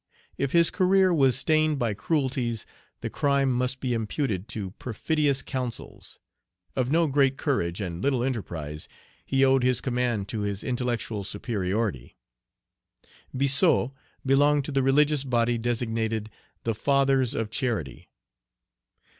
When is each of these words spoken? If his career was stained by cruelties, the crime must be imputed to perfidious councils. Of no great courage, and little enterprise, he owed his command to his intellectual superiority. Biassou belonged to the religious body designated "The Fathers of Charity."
If 0.35 0.51
his 0.51 0.71
career 0.71 1.13
was 1.13 1.37
stained 1.37 1.77
by 1.77 1.93
cruelties, 1.93 2.65
the 3.01 3.09
crime 3.11 3.51
must 3.51 3.79
be 3.79 3.93
imputed 3.93 4.47
to 4.47 4.71
perfidious 4.79 5.43
councils. 5.43 6.17
Of 6.75 6.89
no 6.89 7.05
great 7.05 7.37
courage, 7.37 7.79
and 7.79 8.01
little 8.01 8.23
enterprise, 8.23 8.87
he 9.27 9.45
owed 9.45 9.61
his 9.61 9.79
command 9.79 10.27
to 10.29 10.39
his 10.39 10.63
intellectual 10.63 11.23
superiority. 11.23 12.17
Biassou 13.31 13.91
belonged 14.25 14.65
to 14.65 14.71
the 14.71 14.81
religious 14.81 15.23
body 15.23 15.59
designated 15.59 16.31
"The 16.63 16.73
Fathers 16.73 17.35
of 17.35 17.51
Charity." 17.51 18.09